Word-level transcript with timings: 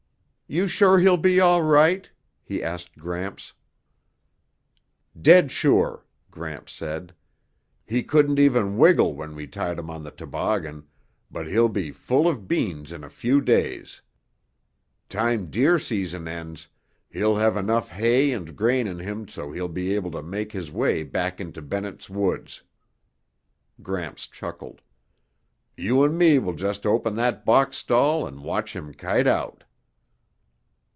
"You're 0.53 0.67
sure 0.67 0.99
he'll 0.99 1.15
be 1.15 1.39
all 1.39 1.63
right?" 1.63 2.09
he 2.43 2.61
asked 2.61 2.97
Gramps. 2.97 3.53
"Dead 5.17 5.49
sure," 5.49 6.05
Gramps 6.29 6.73
said. 6.73 7.13
"He 7.85 8.03
couldn't 8.03 8.37
even 8.37 8.75
wiggle 8.77 9.13
when 9.15 9.33
we 9.33 9.47
tied 9.47 9.79
him 9.79 9.89
on 9.89 10.03
the 10.03 10.11
toboggan, 10.11 10.89
but 11.31 11.47
he'll 11.47 11.69
be 11.69 11.91
full 11.93 12.27
of 12.27 12.49
beans 12.49 12.91
in 12.91 13.01
a 13.05 13.09
few 13.09 13.39
days. 13.39 14.01
Time 15.07 15.49
deer 15.49 15.79
season 15.79 16.27
ends, 16.27 16.67
he'll 17.09 17.37
have 17.37 17.55
enough 17.55 17.89
hay 17.91 18.33
and 18.33 18.53
grain 18.57 18.87
in 18.87 18.99
him 18.99 19.29
so 19.29 19.53
he'll 19.53 19.69
be 19.69 19.95
able 19.95 20.11
to 20.11 20.21
make 20.21 20.51
his 20.51 20.69
way 20.69 21.01
back 21.01 21.39
into 21.39 21.61
Bennett's 21.61 22.09
Woods." 22.09 22.61
Gramps 23.81 24.27
chuckled. 24.27 24.81
"You 25.77 26.03
'n' 26.03 26.17
me 26.17 26.39
will 26.39 26.55
just 26.55 26.85
open 26.85 27.13
that 27.13 27.45
box 27.45 27.77
stall 27.77 28.27
and 28.27 28.41
watch 28.43 28.75
him 28.75 28.93
kite 28.93 29.27
out." 29.27 29.63